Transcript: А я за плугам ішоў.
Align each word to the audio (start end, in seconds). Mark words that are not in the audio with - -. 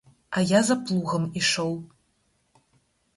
А 0.39 0.41
я 0.51 0.61
за 0.69 0.75
плугам 0.87 1.27
ішоў. 1.41 1.75